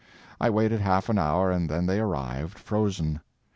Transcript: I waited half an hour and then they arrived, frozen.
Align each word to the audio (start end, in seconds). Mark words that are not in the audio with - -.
I 0.39 0.49
waited 0.49 0.81
half 0.81 1.09
an 1.09 1.19
hour 1.19 1.51
and 1.51 1.69
then 1.69 1.85
they 1.85 1.99
arrived, 1.99 2.57
frozen. 2.57 3.21